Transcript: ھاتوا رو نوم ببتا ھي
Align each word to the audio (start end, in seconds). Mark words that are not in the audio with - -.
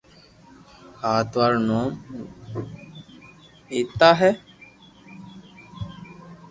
ھاتوا 1.03 1.45
رو 1.51 1.59
نوم 1.67 1.91
ببتا 3.71 4.09
ھي 4.19 4.31